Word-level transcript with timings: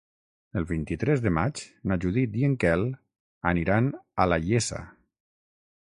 El 0.59 0.63
vint-i-tres 0.69 1.21
de 1.25 1.31
maig 1.39 1.61
na 1.91 1.99
Judit 2.05 2.39
i 2.41 2.47
en 2.49 2.57
Quel 2.65 2.87
aniran 3.53 3.95
a 4.25 4.31
la 4.33 4.45
Iessa. 4.51 4.83